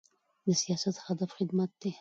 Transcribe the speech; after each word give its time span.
د 0.45 0.47
سیاست 0.61 0.95
هدف 1.07 1.29
خدمت 1.37 1.69
دی 1.81 1.89